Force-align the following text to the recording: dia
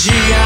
dia 0.00 0.39